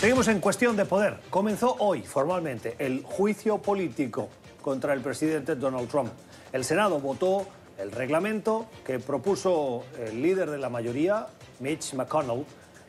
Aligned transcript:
Seguimos 0.00 0.28
en 0.28 0.40
cuestión 0.40 0.76
de 0.76 0.86
poder. 0.86 1.18
Comenzó 1.28 1.76
hoy 1.78 2.00
formalmente 2.00 2.74
el 2.78 3.02
juicio 3.04 3.58
político 3.58 4.30
contra 4.62 4.94
el 4.94 5.02
presidente 5.02 5.56
Donald 5.56 5.90
Trump. 5.90 6.10
El 6.54 6.64
Senado 6.64 7.00
votó 7.00 7.46
el 7.76 7.92
reglamento 7.92 8.64
que 8.82 8.98
propuso 8.98 9.84
el 9.98 10.22
líder 10.22 10.50
de 10.50 10.56
la 10.56 10.70
mayoría, 10.70 11.26
Mitch 11.58 11.92
McConnell, 11.92 12.46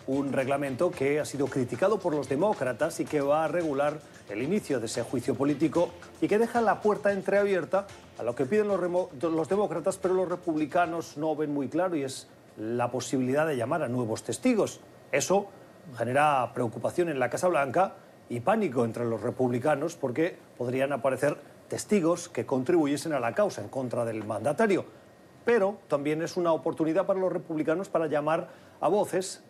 un 0.07 0.31
reglamento 0.31 0.89
que 0.89 1.19
ha 1.19 1.25
sido 1.25 1.47
criticado 1.47 1.99
por 1.99 2.15
los 2.15 2.29
demócratas 2.29 3.01
y 3.01 3.03
que 3.03 3.19
va 3.19 3.43
a 3.43 3.49
regular 3.49 3.99
el 4.29 4.41
inicio 4.41 4.79
de 4.79 4.85
ese 4.85 5.03
juicio 5.03 5.35
político 5.35 5.89
y 6.21 6.29
que 6.29 6.39
deja 6.39 6.61
la 6.61 6.79
puerta 6.79 7.11
entreabierta 7.11 7.87
a 8.19 8.23
lo 8.23 8.35
que 8.35 8.45
piden 8.45 8.69
los, 8.69 8.79
los 9.21 9.49
demócratas, 9.49 9.97
pero 9.97 10.13
los 10.13 10.29
republicanos 10.29 11.17
no 11.17 11.35
ven 11.35 11.53
muy 11.53 11.67
claro 11.67 11.93
y 11.97 12.03
es 12.03 12.29
la 12.55 12.89
posibilidad 12.89 13.45
de 13.45 13.57
llamar 13.57 13.83
a 13.83 13.89
nuevos 13.89 14.23
testigos. 14.23 14.79
Eso 15.11 15.49
genera 15.97 16.51
preocupación 16.53 17.09
en 17.09 17.19
la 17.19 17.29
Casa 17.29 17.47
Blanca 17.47 17.93
y 18.29 18.39
pánico 18.39 18.85
entre 18.85 19.05
los 19.05 19.21
republicanos 19.21 19.95
porque 19.95 20.37
podrían 20.57 20.93
aparecer 20.93 21.37
testigos 21.67 22.29
que 22.29 22.45
contribuyesen 22.45 23.13
a 23.13 23.19
la 23.19 23.33
causa 23.33 23.61
en 23.61 23.69
contra 23.69 24.05
del 24.05 24.23
mandatario. 24.23 24.85
Pero 25.45 25.77
también 25.87 26.21
es 26.21 26.37
una 26.37 26.53
oportunidad 26.53 27.05
para 27.05 27.19
los 27.19 27.31
republicanos 27.31 27.89
para 27.89 28.07
llamar 28.07 28.49
a 28.79 28.87
voces 28.87 29.43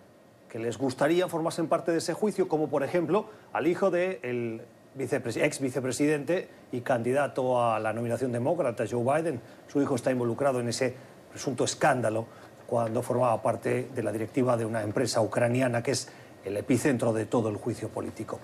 que 0.50 0.60
les 0.60 0.78
gustaría 0.78 1.28
formarse 1.28 1.64
parte 1.64 1.92
de 1.92 2.00
ese 2.00 2.14
juicio, 2.14 2.48
como 2.48 2.70
por 2.70 2.84
ejemplo 2.84 3.26
al 3.54 3.68
hijo 3.68 3.90
del 3.90 4.62
ex 4.98 5.62
vicepresidente 5.62 6.50
y 6.72 6.82
candidato 6.82 7.64
a 7.64 7.80
la 7.80 7.94
nominación 7.94 8.32
demócrata, 8.32 8.84
Joe 8.90 9.04
Biden. 9.04 9.42
Su 9.68 9.82
hijo 9.82 9.96
está 9.96 10.12
involucrado 10.12 10.60
en 10.60 10.68
ese 10.68 10.94
presunto 11.30 11.64
escándalo 11.64 12.26
cuando 12.68 13.02
formaba 13.02 13.42
parte 13.42 13.90
de 13.94 14.04
la 14.04 14.12
directiva 14.12 14.58
de 14.58 14.66
una 14.66 14.84
empresa 14.84 15.22
ucraniana 15.22 15.82
que 15.82 15.92
es 15.92 16.10
el 16.46 16.58
epicentro 16.58 17.14
de 17.14 17.26
todo 17.26 17.50
el 17.50 17.58
juicio 17.58 17.90
político. 17.90 18.40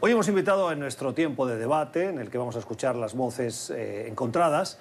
Hoy 0.00 0.12
hemos 0.12 0.28
invitado 0.28 0.70
en 0.70 0.80
nuestro 0.80 1.14
tiempo 1.14 1.46
de 1.46 1.56
debate, 1.56 2.08
en 2.08 2.18
el 2.18 2.30
que 2.30 2.38
vamos 2.38 2.56
a 2.56 2.58
escuchar 2.58 2.96
las 2.96 3.14
voces 3.14 3.70
eh, 3.70 4.06
encontradas, 4.08 4.78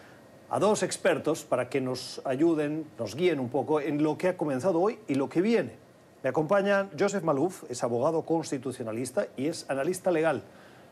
a 0.49 0.59
dos 0.59 0.83
expertos 0.83 1.43
para 1.45 1.69
que 1.69 1.81
nos 1.81 2.21
ayuden, 2.25 2.85
nos 2.99 3.15
guíen 3.15 3.39
un 3.39 3.49
poco 3.49 3.79
en 3.79 4.03
lo 4.03 4.17
que 4.17 4.27
ha 4.27 4.37
comenzado 4.37 4.79
hoy 4.81 4.99
y 5.07 5.15
lo 5.15 5.29
que 5.29 5.41
viene. 5.41 5.77
Me 6.23 6.29
acompañan 6.29 6.89
Joseph 6.97 7.23
Malouf, 7.23 7.63
es 7.69 7.83
abogado 7.83 8.23
constitucionalista 8.23 9.27
y 9.35 9.47
es 9.47 9.69
analista 9.69 10.11
legal. 10.11 10.43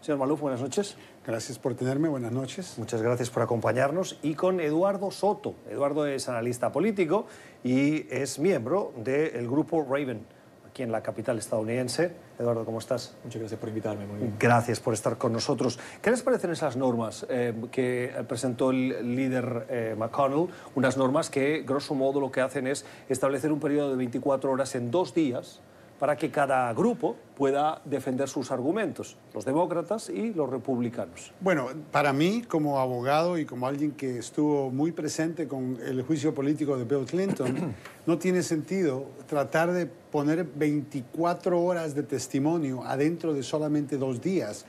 Señor 0.01 0.17
Malouf, 0.17 0.41
buenas 0.41 0.61
noches. 0.61 0.97
Gracias 1.25 1.59
por 1.59 1.75
tenerme, 1.75 2.09
buenas 2.09 2.31
noches. 2.31 2.73
Muchas 2.79 3.03
gracias 3.03 3.29
por 3.29 3.43
acompañarnos. 3.43 4.17
Y 4.23 4.33
con 4.33 4.59
Eduardo 4.59 5.11
Soto. 5.11 5.53
Eduardo 5.69 6.07
es 6.07 6.27
analista 6.27 6.71
político 6.71 7.27
y 7.63 8.07
es 8.09 8.39
miembro 8.39 8.93
del 8.97 9.47
grupo 9.47 9.85
Raven, 9.87 10.25
aquí 10.71 10.83
en 10.83 10.91
la 10.91 11.03
capital 11.03 11.37
estadounidense. 11.37 12.11
Eduardo, 12.39 12.63
¿cómo 12.63 12.79
estás? 12.79 13.13
Muchas 13.25 13.41
gracias 13.41 13.59
por 13.59 13.69
invitarme. 13.69 14.07
Muy 14.07 14.19
bien. 14.19 14.35
Gracias 14.39 14.79
por 14.79 14.93
estar 14.93 15.17
con 15.17 15.33
nosotros. 15.33 15.77
¿Qué 16.01 16.09
les 16.09 16.21
parecen 16.21 16.51
esas 16.51 16.77
normas 16.77 17.25
eh, 17.29 17.53
que 17.71 18.11
presentó 18.27 18.71
el 18.71 19.15
líder 19.15 19.67
eh, 19.69 19.95
McConnell? 19.97 20.47
Unas 20.75 20.95
normas 20.95 21.29
que, 21.29 21.63
grosso 21.67 21.93
modo, 21.93 22.21
lo 22.21 22.31
que 22.31 22.39
hacen 22.39 22.67
es 22.67 22.85
establecer 23.09 23.51
un 23.51 23.59
periodo 23.59 23.91
de 23.91 23.97
24 23.97 24.49
horas 24.49 24.73
en 24.75 24.91
dos 24.91 25.13
días 25.13 25.59
para 26.01 26.17
que 26.17 26.31
cada 26.31 26.73
grupo 26.73 27.15
pueda 27.37 27.79
defender 27.85 28.27
sus 28.27 28.49
argumentos, 28.49 29.17
los 29.35 29.45
demócratas 29.45 30.09
y 30.09 30.33
los 30.33 30.49
republicanos. 30.49 31.31
Bueno, 31.39 31.67
para 31.91 32.11
mí, 32.11 32.41
como 32.41 32.79
abogado 32.79 33.37
y 33.37 33.45
como 33.45 33.67
alguien 33.67 33.91
que 33.91 34.17
estuvo 34.17 34.71
muy 34.71 34.93
presente 34.93 35.47
con 35.47 35.77
el 35.79 36.01
juicio 36.01 36.33
político 36.33 36.75
de 36.75 36.85
Bill 36.85 37.05
Clinton, 37.05 37.75
no 38.07 38.17
tiene 38.17 38.41
sentido 38.41 39.05
tratar 39.27 39.73
de 39.73 39.85
poner 39.85 40.43
24 40.43 41.61
horas 41.61 41.93
de 41.93 42.01
testimonio 42.01 42.83
adentro 42.83 43.31
de 43.35 43.43
solamente 43.43 43.99
dos 43.99 44.19
días. 44.19 44.65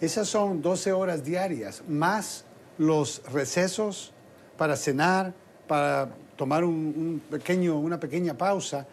Esas 0.00 0.28
son 0.28 0.62
12 0.62 0.92
horas 0.92 1.24
diarias, 1.24 1.82
más 1.88 2.44
los 2.78 3.24
recesos 3.32 4.12
para 4.56 4.76
cenar, 4.76 5.34
para 5.66 6.10
tomar 6.36 6.62
un, 6.62 7.20
pequeño, 7.28 7.76
una 7.76 7.98
pequeña 7.98 8.34
pausa 8.38 8.86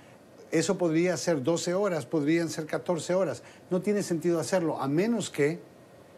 eso 0.53 0.77
podría 0.77 1.17
ser 1.17 1.41
12 1.41 1.73
horas, 1.73 2.05
podrían 2.05 2.47
ser 2.47 2.67
14 2.67 3.15
horas. 3.15 3.41
No 3.71 3.81
tiene 3.81 4.03
sentido 4.03 4.39
hacerlo, 4.39 4.79
a 4.79 4.87
menos 4.87 5.31
que 5.31 5.59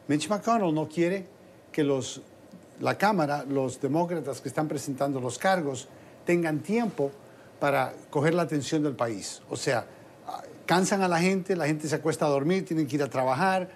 Mitch 0.10 0.28
McConnell 0.30 0.74
no 0.74 0.90
quiere 0.90 1.26
que 1.72 1.86
los, 1.86 2.22
la 2.82 2.98
Cámara, 2.98 3.46
los 3.48 3.80
demócratas 3.80 4.42
que 4.42 4.50
están 4.50 4.68
presentando 4.68 5.22
los 5.22 5.40
cargos, 5.40 5.88
tengan 6.26 6.60
tiempo 6.60 7.12
para 7.62 7.94
coger 8.10 8.34
la 8.34 8.42
atención 8.42 8.84
del 8.84 8.94
país. 8.94 9.42
O 9.50 9.56
sea, 9.56 9.88
cansan 10.66 11.02
a 11.02 11.08
la 11.08 11.20
gente, 11.20 11.56
la 11.56 11.66
gente 11.66 11.88
se 11.88 11.96
acuesta 11.96 12.26
a 12.26 12.30
dormir, 12.30 12.66
tienen 12.66 12.88
que 12.88 12.98
ir 12.98 13.04
a 13.04 13.10
trabajar, 13.10 13.70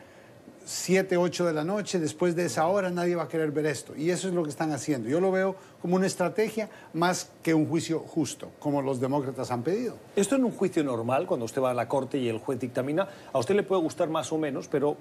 7, 0.69 1.17
8 1.17 1.47
de 1.47 1.53
la 1.53 1.63
noche, 1.63 1.99
después 1.99 2.35
de 2.35 2.45
esa 2.45 2.67
hora 2.67 2.91
nadie 2.91 3.15
va 3.15 3.23
a 3.23 3.27
querer 3.27 3.49
ver 3.51 3.65
esto. 3.65 3.95
Y 3.95 4.11
eso 4.11 4.27
es 4.27 4.35
lo 4.35 4.43
que 4.43 4.51
están 4.51 4.71
haciendo. 4.71 5.09
Yo 5.09 5.19
lo 5.19 5.31
veo 5.31 5.55
como 5.81 5.95
una 5.95 6.05
estrategia 6.05 6.69
más 6.93 7.31
que 7.41 7.55
un 7.55 7.67
juicio 7.67 8.01
justo, 8.01 8.51
como 8.59 8.79
los 8.83 8.99
demócratas 8.99 9.49
han 9.49 9.63
pedido. 9.63 9.95
Esto 10.15 10.35
en 10.35 10.43
un 10.43 10.51
juicio 10.51 10.83
normal, 10.83 11.25
cuando 11.25 11.47
usted 11.47 11.59
va 11.59 11.71
a 11.71 11.73
la 11.73 11.87
corte 11.87 12.19
y 12.19 12.29
el 12.29 12.37
juez 12.37 12.59
dictamina, 12.59 13.07
a 13.33 13.39
usted 13.39 13.55
le 13.55 13.63
puede 13.63 13.81
gustar 13.81 14.09
más 14.09 14.31
o 14.31 14.37
menos, 14.37 14.67
pero 14.67 14.95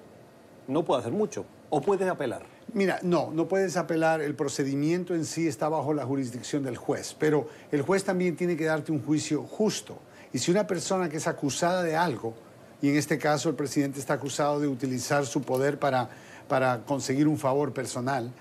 no 0.68 0.86
puede 0.86 1.00
hacer 1.00 1.12
mucho. 1.12 1.44
¿O 1.68 1.82
puede 1.82 2.08
apelar? 2.08 2.46
Mira, 2.72 3.00
no, 3.02 3.30
no 3.30 3.46
puedes 3.46 3.76
apelar. 3.76 4.22
El 4.22 4.34
procedimiento 4.34 5.14
en 5.14 5.26
sí 5.26 5.48
está 5.48 5.68
bajo 5.68 5.92
la 5.92 6.06
jurisdicción 6.06 6.62
del 6.62 6.78
juez, 6.78 7.14
pero 7.18 7.46
el 7.70 7.82
juez 7.82 8.04
también 8.04 8.36
tiene 8.36 8.56
que 8.56 8.64
darte 8.64 8.90
un 8.90 9.04
juicio 9.04 9.42
justo. 9.42 9.98
Y 10.32 10.38
si 10.38 10.50
una 10.50 10.66
persona 10.66 11.10
que 11.10 11.18
es 11.18 11.26
acusada 11.26 11.82
de 11.82 11.94
algo, 11.94 12.47
y 12.80 12.88
en 12.88 12.96
este 12.96 13.18
caso 13.18 13.48
el 13.48 13.54
presidente 13.54 13.98
está 13.98 14.14
acusado 14.14 14.60
de 14.60 14.68
utilizar 14.68 15.26
su 15.26 15.42
poder 15.42 15.78
para, 15.78 16.08
para 16.48 16.84
conseguir 16.84 17.26
un 17.28 17.38
favor 17.38 17.72
personal, 17.72 18.32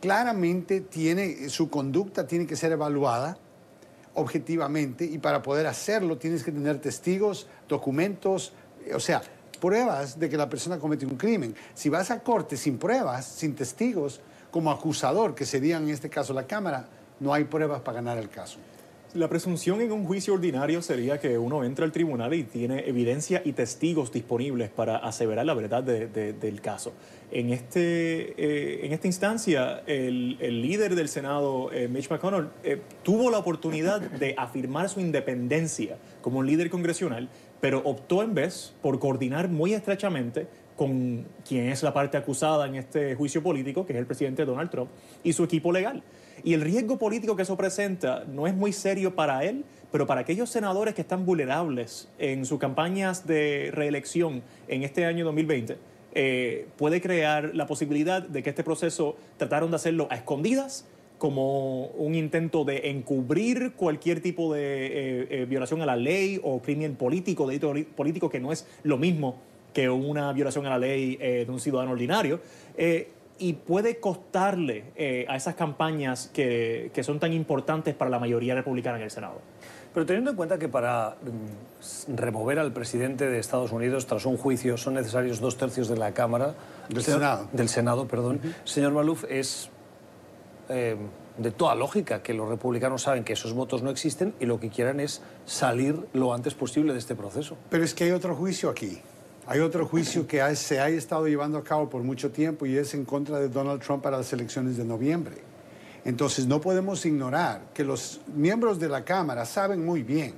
claramente 0.00 0.80
tiene, 0.80 1.48
su 1.48 1.68
conducta 1.70 2.26
tiene 2.26 2.46
que 2.46 2.56
ser 2.56 2.72
evaluada 2.72 3.36
objetivamente 4.14 5.04
y 5.04 5.18
para 5.18 5.42
poder 5.42 5.66
hacerlo 5.66 6.18
tienes 6.18 6.42
que 6.42 6.52
tener 6.52 6.80
testigos, 6.80 7.46
documentos, 7.68 8.52
o 8.94 9.00
sea, 9.00 9.22
pruebas 9.60 10.18
de 10.18 10.28
que 10.28 10.36
la 10.36 10.48
persona 10.48 10.78
cometió 10.78 11.08
un 11.08 11.16
crimen. 11.16 11.54
Si 11.74 11.88
vas 11.88 12.10
a 12.10 12.20
corte 12.20 12.56
sin 12.56 12.78
pruebas, 12.78 13.26
sin 13.26 13.54
testigos, 13.54 14.20
como 14.50 14.70
acusador, 14.70 15.34
que 15.34 15.46
sería 15.46 15.76
en 15.76 15.88
este 15.90 16.08
caso 16.08 16.32
la 16.32 16.46
Cámara, 16.46 16.86
no 17.20 17.32
hay 17.32 17.44
pruebas 17.44 17.82
para 17.82 17.96
ganar 17.96 18.18
el 18.18 18.28
caso. 18.28 18.58
La 19.14 19.28
presunción 19.28 19.80
en 19.80 19.90
un 19.90 20.04
juicio 20.04 20.34
ordinario 20.34 20.82
sería 20.82 21.18
que 21.18 21.36
uno 21.36 21.64
entra 21.64 21.84
al 21.84 21.90
tribunal 21.90 22.32
y 22.32 22.44
tiene 22.44 22.88
evidencia 22.88 23.42
y 23.44 23.52
testigos 23.52 24.12
disponibles 24.12 24.70
para 24.70 24.98
aseverar 24.98 25.44
la 25.46 25.54
verdad 25.54 25.82
del 25.82 26.60
caso. 26.60 26.92
En, 27.32 27.50
este, 27.50 28.34
eh, 28.36 28.86
en 28.86 28.92
esta 28.92 29.08
instancia, 29.08 29.82
el, 29.84 30.38
líder 30.62 30.94
del 30.94 31.08
Senado, 31.08 31.72
eh, 31.72 31.88
Mitch 31.88 32.08
McConnell, 32.08 32.50
eh, 32.62 32.82
tuvo 33.02 33.32
la 33.32 33.38
oportunidad 33.38 34.00
de 34.00 34.36
afirmar 34.38 34.88
su 34.88 35.00
independencia 35.00 35.96
como 36.22 36.38
un 36.38 36.46
líder 36.46 36.70
congresional, 36.70 37.28
pero 37.60 37.82
optó 37.84 38.22
en 38.22 38.34
vez 38.34 38.74
por 38.80 39.00
coordinar 39.00 39.48
muy 39.48 39.74
estrechamente 39.74 40.46
con 40.80 41.26
quien 41.46 41.68
es 41.68 41.82
la 41.82 41.92
parte 41.92 42.16
acusada 42.16 42.66
en 42.66 42.76
este 42.76 43.14
juicio 43.14 43.42
político, 43.42 43.84
que 43.84 43.92
es 43.92 43.98
el 43.98 44.06
presidente 44.06 44.46
Donald 44.46 44.70
Trump, 44.70 44.88
y 45.22 45.34
su 45.34 45.44
equipo 45.44 45.72
legal. 45.72 46.02
Y 46.42 46.54
el 46.54 46.62
riesgo 46.62 46.96
político 46.96 47.36
que 47.36 47.42
eso 47.42 47.54
presenta 47.54 48.24
no 48.24 48.46
es 48.46 48.54
muy 48.54 48.72
serio 48.72 49.14
para 49.14 49.44
él, 49.44 49.66
pero 49.92 50.06
para 50.06 50.22
aquellos 50.22 50.48
senadores 50.48 50.94
que 50.94 51.02
están 51.02 51.26
vulnerables 51.26 52.08
en 52.18 52.46
sus 52.46 52.58
campañas 52.58 53.26
de 53.26 53.70
reelección 53.74 54.42
en 54.68 54.82
este 54.82 55.04
año 55.04 55.26
2020, 55.26 55.76
eh, 56.14 56.66
puede 56.78 57.02
crear 57.02 57.54
la 57.54 57.66
posibilidad 57.66 58.22
de 58.22 58.42
que 58.42 58.48
este 58.48 58.64
proceso 58.64 59.16
trataron 59.36 59.68
de 59.68 59.76
hacerlo 59.76 60.08
a 60.10 60.14
escondidas 60.14 60.86
como 61.18 61.88
un 61.88 62.14
intento 62.14 62.64
de 62.64 62.88
encubrir 62.88 63.74
cualquier 63.76 64.22
tipo 64.22 64.54
de 64.54 64.86
eh, 64.86 65.26
eh, 65.28 65.46
violación 65.46 65.82
a 65.82 65.86
la 65.86 65.96
ley 65.96 66.40
o 66.42 66.62
crimen 66.62 66.96
político, 66.96 67.46
delito 67.46 67.74
político, 67.94 68.30
que 68.30 68.40
no 68.40 68.50
es 68.50 68.66
lo 68.82 68.96
mismo 68.96 69.49
que 69.72 69.88
una 69.88 70.32
violación 70.32 70.66
a 70.66 70.70
la 70.70 70.78
ley 70.78 71.16
de 71.16 71.46
un 71.48 71.60
ciudadano 71.60 71.92
ordinario 71.92 72.40
y 73.40 73.54
puede 73.54 73.98
costarle 73.98 74.92
eh, 74.96 75.24
a 75.28 75.34
esas 75.34 75.54
campañas 75.54 76.30
que, 76.32 76.90
que, 76.92 77.02
son 77.02 77.18
tan 77.18 77.32
importantes 77.32 77.94
para 77.94 78.10
la 78.10 78.18
mayoría 78.18 78.54
republicana 78.54 78.98
en 78.98 79.04
el 79.04 79.10
Senado. 79.10 79.40
Pero 79.94 80.06
teniendo 80.06 80.30
en 80.30 80.36
cuenta 80.36 80.58
que 80.58 80.68
para 80.68 81.16
mm, 81.22 82.14
remover 82.16 82.58
al 82.58 82.72
presidente 82.72 83.28
de 83.28 83.38
Estados 83.38 83.72
Unidos 83.72 84.06
tras 84.06 84.26
un 84.26 84.36
juicio 84.36 84.76
son 84.76 84.94
necesarios 84.94 85.40
dos 85.40 85.56
tercios 85.56 85.88
de 85.88 85.96
la 85.96 86.12
Cámara... 86.12 86.54
Del 86.90 87.02
Senado. 87.02 87.48
Del 87.52 87.70
Senado, 87.70 88.06
perdón. 88.06 88.40
Señor 88.64 88.92
Maluf, 88.92 89.24
es 89.28 89.70
eh, 90.68 90.96
de 91.38 91.50
toda 91.50 91.74
lógica 91.74 92.22
que 92.22 92.34
los 92.34 92.46
republicanos 92.46 93.02
saben 93.02 93.24
que 93.24 93.32
esos 93.32 93.54
votos 93.54 93.82
no 93.82 93.88
existen 93.88 94.34
y 94.38 94.44
lo 94.44 94.60
que 94.60 94.68
quieran 94.68 95.00
es 95.00 95.22
salir 95.46 95.96
lo 96.12 96.34
antes 96.34 96.52
posible 96.52 96.92
de 96.92 96.98
este 96.98 97.14
proceso. 97.14 97.56
Pero 97.70 97.84
es 97.84 97.94
que 97.94 98.04
hay 98.04 98.10
otro 98.10 98.36
juicio 98.36 98.68
aquí. 98.68 99.00
Hay 99.50 99.58
otro 99.58 99.84
juicio 99.84 100.28
que 100.28 100.54
se 100.54 100.78
ha 100.78 100.88
estado 100.90 101.26
llevando 101.26 101.58
a 101.58 101.64
cabo 101.64 101.90
por 101.90 102.04
mucho 102.04 102.30
tiempo 102.30 102.66
y 102.66 102.76
es 102.76 102.94
en 102.94 103.04
contra 103.04 103.40
de 103.40 103.48
Donald 103.48 103.82
Trump 103.82 104.00
para 104.00 104.18
las 104.18 104.32
elecciones 104.32 104.76
de 104.76 104.84
noviembre. 104.84 105.38
Entonces 106.04 106.46
no 106.46 106.60
podemos 106.60 107.04
ignorar 107.04 107.62
que 107.74 107.82
los 107.82 108.20
miembros 108.32 108.78
de 108.78 108.88
la 108.88 109.04
Cámara 109.04 109.44
saben 109.44 109.84
muy 109.84 110.04
bien 110.04 110.34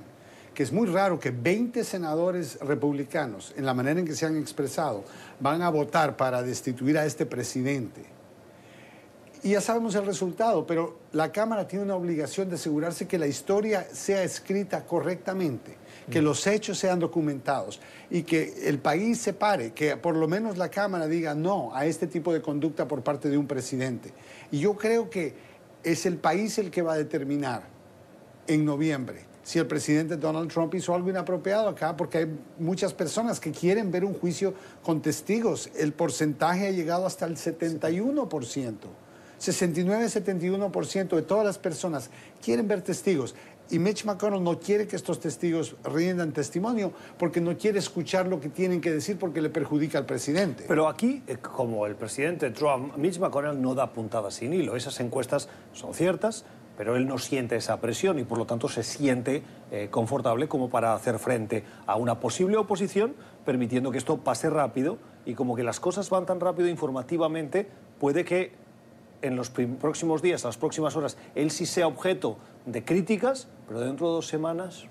que 0.55 0.63
es 0.63 0.71
muy 0.71 0.87
raro 0.87 1.19
que 1.19 1.29
20 1.29 1.83
senadores 1.83 2.57
republicanos, 2.59 3.53
en 3.55 3.67
la 3.67 3.75
manera 3.75 3.99
en 3.99 4.07
que 4.07 4.15
se 4.15 4.25
han 4.25 4.35
expresado, 4.35 5.03
van 5.39 5.61
a 5.61 5.69
votar 5.69 6.17
para 6.17 6.41
destituir 6.41 6.97
a 6.97 7.05
este 7.05 7.27
presidente. 7.27 8.05
Y 9.43 9.49
ya 9.49 9.61
sabemos 9.61 9.93
el 9.95 10.05
resultado, 10.05 10.65
pero 10.65 10.99
la 11.11 11.33
Cámara 11.33 11.67
tiene 11.67 11.83
una 11.83 11.95
obligación 11.95 12.47
de 12.47 12.55
asegurarse 12.55 13.07
que 13.09 13.19
la 13.19 13.27
historia 13.27 13.85
sea 13.91 14.23
escrita 14.23 14.85
correctamente, 14.85 15.75
que 16.09 16.21
los 16.21 16.47
hechos 16.47 16.77
sean 16.77 16.99
documentados 16.99 17.81
y 18.09 18.23
que 18.23 18.69
el 18.69 18.79
país 18.79 19.19
se 19.19 19.33
pare, 19.33 19.73
que 19.73 19.97
por 19.97 20.15
lo 20.15 20.29
menos 20.29 20.57
la 20.57 20.69
Cámara 20.69 21.07
diga 21.07 21.35
no 21.35 21.75
a 21.75 21.85
este 21.85 22.07
tipo 22.07 22.31
de 22.31 22.41
conducta 22.41 22.87
por 22.87 23.03
parte 23.03 23.29
de 23.29 23.37
un 23.37 23.45
presidente. 23.45 24.13
Y 24.49 24.59
yo 24.59 24.75
creo 24.77 25.09
que 25.09 25.33
es 25.83 26.05
el 26.05 26.15
país 26.15 26.57
el 26.57 26.71
que 26.71 26.81
va 26.81 26.93
a 26.93 26.97
determinar 26.97 27.63
en 28.47 28.63
noviembre 28.63 29.33
si 29.43 29.59
el 29.59 29.67
presidente 29.67 30.15
Donald 30.15 30.49
Trump 30.49 30.73
hizo 30.73 30.95
algo 30.95 31.09
inapropiado 31.09 31.67
acá, 31.67 31.97
porque 31.97 32.19
hay 32.19 32.39
muchas 32.59 32.93
personas 32.93 33.41
que 33.41 33.51
quieren 33.51 33.91
ver 33.91 34.05
un 34.05 34.13
juicio 34.13 34.53
con 34.81 35.01
testigos. 35.01 35.69
El 35.75 35.91
porcentaje 35.91 36.67
ha 36.67 36.71
llegado 36.71 37.05
hasta 37.05 37.25
el 37.25 37.35
71%. 37.35 39.02
69-71% 39.51 41.15
de 41.15 41.21
todas 41.21 41.45
las 41.45 41.57
personas 41.57 42.09
quieren 42.41 42.67
ver 42.67 42.81
testigos. 42.81 43.35
Y 43.69 43.79
Mitch 43.79 44.05
McConnell 44.05 44.43
no 44.43 44.59
quiere 44.59 44.87
que 44.87 44.95
estos 44.95 45.19
testigos 45.19 45.75
rindan 45.83 46.31
testimonio 46.33 46.91
porque 47.17 47.41
no 47.41 47.57
quiere 47.57 47.79
escuchar 47.79 48.27
lo 48.27 48.39
que 48.39 48.49
tienen 48.49 48.81
que 48.81 48.91
decir 48.91 49.17
porque 49.17 49.41
le 49.41 49.49
perjudica 49.49 49.97
al 49.97 50.05
presidente. 50.05 50.65
Pero 50.67 50.87
aquí, 50.87 51.23
eh, 51.27 51.37
como 51.37 51.85
el 51.85 51.95
presidente 51.95 52.51
Trump, 52.51 52.95
Mitch 52.97 53.19
McConnell 53.19 53.61
no 53.61 53.73
da 53.73 53.91
puntadas 53.93 54.35
sin 54.35 54.53
hilo. 54.53 54.75
Esas 54.75 54.99
encuestas 54.99 55.47
son 55.71 55.93
ciertas, 55.93 56.45
pero 56.77 56.95
él 56.95 57.07
no 57.07 57.17
siente 57.17 57.55
esa 57.55 57.79
presión 57.79 58.19
y 58.19 58.23
por 58.23 58.37
lo 58.37 58.45
tanto 58.45 58.67
se 58.67 58.83
siente 58.83 59.43
eh, 59.71 59.87
confortable 59.89 60.47
como 60.47 60.69
para 60.69 60.93
hacer 60.93 61.17
frente 61.17 61.63
a 61.85 61.95
una 61.95 62.19
posible 62.19 62.57
oposición, 62.57 63.15
permitiendo 63.45 63.91
que 63.91 63.97
esto 63.97 64.17
pase 64.17 64.49
rápido 64.49 64.97
y 65.25 65.35
como 65.35 65.55
que 65.55 65.63
las 65.63 65.79
cosas 65.79 66.09
van 66.09 66.25
tan 66.25 66.39
rápido 66.39 66.67
informativamente, 66.67 67.67
puede 67.99 68.25
que 68.25 68.62
en 69.23 69.35
los 69.35 69.49
próximos 69.49 70.21
días, 70.21 70.43
las 70.43 70.57
próximas 70.57 70.95
horas, 70.95 71.17
él 71.33 71.49
sí 71.49 71.65
sea 71.65 71.87
objeto 71.87 72.37
de 72.65 72.83
críticas, 72.83 73.47
pero 73.67 73.79
dentro 73.79 74.07
de 74.07 74.13
dos 74.13 74.27
semanas... 74.27 74.85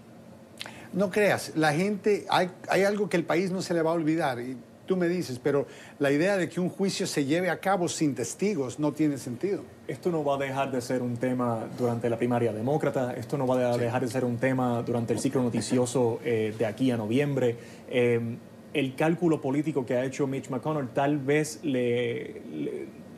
No 0.92 1.10
creas, 1.10 1.52
la 1.56 1.72
gente, 1.72 2.26
hay, 2.28 2.50
hay 2.68 2.84
algo 2.84 3.08
que 3.08 3.16
el 3.16 3.24
país 3.24 3.50
no 3.50 3.62
se 3.62 3.72
le 3.72 3.80
va 3.80 3.92
a 3.92 3.94
olvidar. 3.94 4.38
Y 4.40 4.58
tú 4.84 4.94
me 4.94 5.08
dices, 5.08 5.40
pero 5.42 5.66
la 5.98 6.10
idea 6.10 6.36
de 6.36 6.50
que 6.50 6.60
un 6.60 6.68
juicio 6.68 7.06
se 7.06 7.24
lleve 7.24 7.48
a 7.48 7.60
cabo 7.60 7.88
sin 7.88 8.14
testigos 8.14 8.78
no 8.78 8.92
tiene 8.92 9.16
sentido. 9.16 9.62
Esto 9.88 10.10
no 10.10 10.22
va 10.22 10.34
a 10.34 10.38
dejar 10.38 10.70
de 10.70 10.82
ser 10.82 11.00
un 11.00 11.16
tema 11.16 11.66
durante 11.78 12.10
la 12.10 12.18
primaria 12.18 12.52
demócrata, 12.52 13.14
esto 13.14 13.38
no 13.38 13.46
va 13.46 13.72
a 13.72 13.78
dejar 13.78 14.02
de 14.02 14.08
ser 14.08 14.26
un 14.26 14.36
tema 14.36 14.82
durante 14.82 15.14
el 15.14 15.18
ciclo 15.18 15.42
noticioso 15.42 16.20
eh, 16.24 16.54
de 16.58 16.66
aquí 16.66 16.90
a 16.90 16.98
noviembre. 16.98 17.56
Eh, 17.88 18.36
el 18.74 18.94
cálculo 18.94 19.40
político 19.40 19.86
que 19.86 19.96
ha 19.96 20.04
hecho 20.04 20.26
Mitch 20.26 20.50
McConnell 20.50 20.88
tal 20.88 21.18
vez 21.18 21.60
le 21.62 22.42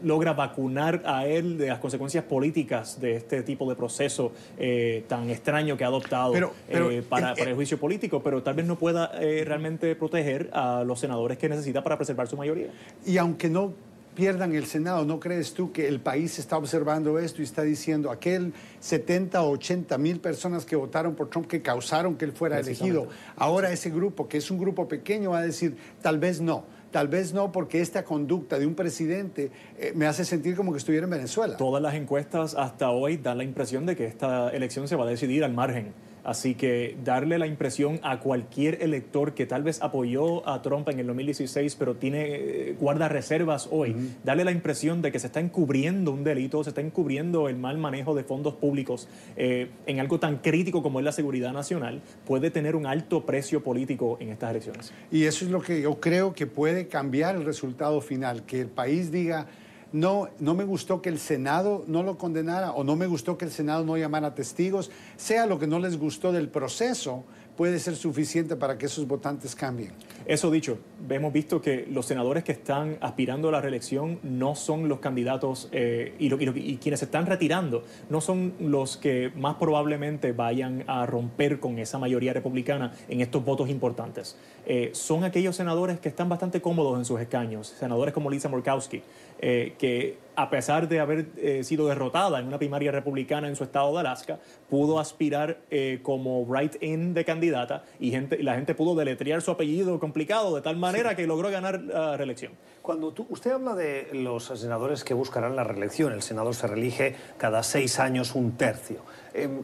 logra 0.05 0.33
vacunar 0.33 1.03
a 1.07 1.27
él 1.27 1.59
de 1.59 1.69
las 1.69 1.79
consecuencias 1.79 2.25
políticas 2.25 3.01
de 3.01 3.17
este 3.17 3.43
tipo 3.43 3.69
de 3.69 3.75
proceso 3.75 4.33
eh, 4.59 5.05
tan 5.09 5.31
extraño 5.31 5.77
que 5.77 5.85
ha 5.85 5.89
adoptado 5.89 6.35
eh, 6.69 7.03
para, 7.09 7.33
el 7.33 7.55
juicio 7.55 7.79
político, 7.79 8.23
pero 8.23 8.43
tal 8.43 8.55
vez 8.55 8.67
no 8.67 8.77
pueda 8.77 9.11
eh, 9.21 9.45
realmente 9.45 9.95
proteger 9.97 10.51
a 10.53 10.85
los 10.85 11.01
senadores 11.01 11.39
que 11.39 11.49
necesita 11.49 11.83
para 11.83 11.97
preservar 11.97 12.29
su 12.29 12.37
mayoría. 12.37 12.69
Y 13.05 13.17
aunque 13.19 13.49
no 13.49 13.73
pierdan 14.15 14.55
el 14.55 14.67
Senado, 14.67 15.05
¿no 15.05 15.19
crees 15.19 15.55
tú 15.55 15.73
que 15.73 15.89
el 15.89 16.01
país 16.01 16.39
está 16.39 16.57
observando 16.57 17.19
esto 17.19 17.41
y 17.41 17.45
está 17.45 17.63
diciendo 17.63 18.11
aquel 18.11 18.53
70 18.81 19.43
o 19.43 19.51
80 19.51 19.99
mil 19.99 20.21
personas 20.21 20.65
que 20.65 20.77
votaron 20.77 21.15
por 21.15 21.29
Trump 21.31 21.47
que 21.49 21.63
causaron 21.63 22.15
que 22.15 22.25
él 22.25 22.33
fuera 22.33 22.61
elegido, 22.61 23.09
ahora 23.37 23.73
ese 23.73 23.91
grupo, 23.91 24.29
que 24.29 24.39
es 24.39 24.51
un 24.51 24.59
grupo 24.59 24.87
pequeño, 24.87 25.31
va 25.31 25.39
a 25.39 25.43
decir, 25.43 25.77
tal 26.01 26.19
vez 26.19 26.41
no? 26.41 26.65
Tal 26.95 27.09
vez 27.09 27.35
no, 27.35 27.51
porque 27.51 27.81
esta 27.81 28.05
conducta 28.05 28.57
de 28.57 28.69
un 28.69 28.77
presidente 28.77 29.51
eh, 29.77 29.93
me 29.97 30.07
hace 30.07 30.25
sentir 30.25 30.55
como 30.55 30.71
que 30.71 30.79
estuviera 30.79 31.07
en 31.07 31.11
Venezuela. 31.11 31.57
Todas 31.57 31.83
las 31.83 31.95
encuestas 31.95 32.55
hasta 32.55 32.91
hoy 32.91 33.17
dan 33.17 33.39
la 33.39 33.43
impresión 33.43 33.85
de 33.85 33.97
que 33.97 34.07
esta 34.07 34.51
elección 34.51 34.87
se 34.87 34.95
va 34.95 35.03
a 35.03 35.09
decidir 35.09 35.43
al 35.43 35.53
margen 35.53 35.93
Así 36.25 36.55
que 36.55 36.97
darle 37.05 37.39
la 37.39 37.47
impresión 37.47 38.01
a 38.03 38.19
cualquier 38.21 38.83
elector 38.83 39.35
que 39.35 39.45
tal 39.45 39.63
vez 39.63 39.83
apoyó 39.83 40.49
a 40.49 40.63
Trump 40.63 40.89
en 40.89 40.99
el 40.99 41.07
2016, 41.07 41.77
pero 41.77 41.97
tiene 41.97 42.25
eh, 42.27 42.77
guarda 42.81 43.09
reservas 43.09 43.69
hoy, 43.71 43.95
darle 44.25 44.45
la 44.45 44.51
impresión 44.51 45.03
de 45.03 45.13
que 45.13 45.19
se 45.19 45.27
está 45.27 45.41
encubriendo 45.41 46.13
un 46.13 46.25
delito, 46.25 46.65
se 46.65 46.71
está 46.71 46.81
encubriendo 46.81 47.49
el 47.49 47.57
mal 47.57 47.77
manejo 47.77 48.15
de 48.15 48.25
fondos 48.25 48.55
públicos 48.55 49.07
eh, 49.37 49.69
en 49.87 50.01
algo 50.01 50.19
tan 50.19 50.39
crítico 50.39 50.83
como 50.83 50.99
es 50.99 51.05
la 51.05 51.13
seguridad 51.13 51.53
nacional, 51.53 52.01
puede 52.27 52.51
tener 52.51 52.75
un 52.75 52.87
alto 52.87 53.27
precio 53.27 53.63
político 53.63 54.17
en 54.21 54.31
estas 54.31 54.51
elecciones. 54.51 54.93
Y 55.11 55.25
eso 55.25 55.45
es 55.45 55.51
lo 55.51 55.61
que 55.61 55.83
yo 55.83 56.01
creo 56.01 56.35
que 56.35 56.47
puede 56.47 56.89
cambiar 56.89 57.37
el 57.37 57.45
resultado 57.45 58.01
final, 58.01 58.45
que 58.47 58.63
el 58.63 58.69
país 58.69 59.13
diga 59.13 59.47
no, 59.95 60.29
no 60.41 60.57
me 60.57 60.65
gustó 60.65 61.01
que 61.01 61.09
el 61.09 61.21
Senado 61.21 61.85
no 61.87 62.03
lo 62.03 62.19
condenara 62.19 62.73
o 62.73 62.83
no 62.83 62.97
me 62.97 63.07
gustó 63.07 63.39
que 63.39 63.45
el 63.45 63.53
Senado 63.53 63.85
no 63.85 63.97
llamara 63.97 64.35
testigos, 64.35 64.91
sea 65.17 65.47
lo 65.47 65.61
que 65.61 65.69
no 65.69 65.79
les 65.79 65.97
gustó 65.97 66.33
del 66.33 66.49
proceso, 66.49 67.23
puede 67.57 67.79
ser 67.79 67.95
suficiente 67.95 68.57
para 68.57 68.77
que 68.77 68.87
esos 68.87 69.07
votantes 69.07 69.55
cambien. 69.55 69.93
Eso 70.27 70.51
dicho, 70.51 70.79
hemos 71.11 71.35
visto 71.35 71.61
que 71.61 71.87
los 71.91 72.07
senadores 72.07 72.45
que 72.45 72.53
están 72.53 72.97
aspirando 73.03 73.51
a 73.51 73.53
la 73.53 73.61
reelección 73.61 74.21
no 74.23 74.55
son 74.55 74.89
los 74.89 75.01
candidatos 75.01 75.69
eh, 75.71 76.15
y, 76.19 76.77
quienes 76.79 77.01
se 77.01 77.05
están 77.05 77.27
retirando 77.27 77.85
no 78.09 78.23
son 78.23 78.55
los 78.59 78.97
que 78.97 79.31
más 79.37 79.57
probablemente 79.57 80.33
vayan 80.33 80.83
a 80.87 81.05
romper 81.05 81.61
con 81.61 81.79
esa 81.79 81.99
mayoría 81.99 82.33
republicana 82.33 82.95
en 83.11 83.21
estos 83.21 83.45
votos 83.45 83.69
importantes. 83.69 84.39
Eh, 84.65 84.91
son 84.95 85.25
aquellos 85.25 85.57
senadores 85.57 86.01
que 86.01 86.09
están 86.09 86.31
bastante 86.31 86.63
cómodos 86.63 86.99
en 86.99 87.05
sus 87.05 87.21
escaños, 87.21 87.67
senadores 87.67 88.15
como 88.15 88.31
Lisa 88.31 88.49
Murkowski, 88.49 89.03
eh, 89.41 89.75
que 89.79 90.17
a 90.37 90.51
pesar 90.51 90.89
de 90.89 91.01
haber 91.01 91.27
eh, 91.37 91.63
sido 91.65 91.87
derrotada 91.87 92.41
en 92.41 92.47
una 92.47 92.59
primaria 92.59 92.91
republicana 92.91 93.49
en 93.49 93.57
su 93.57 93.65
estado 93.65 93.93
de 93.93 94.01
Alaska, 94.01 94.39
pudo 94.69 94.99
aspirar 94.99 95.59
eh, 95.71 96.01
como 96.03 96.43
write-in 96.45 97.15
de 97.15 97.25
candidata 97.25 97.85
y 98.01 98.11
gente, 98.11 98.43
la 98.43 98.55
gente 98.55 98.75
pudo 98.75 98.95
deletrear 98.95 99.43
su 99.43 99.51
apellido 99.51 100.01
de 100.15 100.63
tal 100.63 100.77
manera 100.77 101.17
que 101.17 101.27
logró 101.27 101.51
ganar 101.51 101.81
la 101.81 102.17
reelección. 102.17 102.53
Cuando 102.83 103.13
usted 103.29 103.51
habla 103.51 103.75
de 103.75 104.11
los 104.13 104.45
senadores 104.45 105.03
que 105.03 105.13
buscarán 105.13 105.57
la 105.57 105.65
reelección, 105.65 106.13
el 106.13 106.23
senador 106.23 106.55
se 106.55 106.67
reelige 106.67 107.17
cada 107.37 107.63
seis 107.63 107.99
años 107.99 108.35
un 108.35 108.57
tercio. 108.57 109.01
Em, 109.33 109.63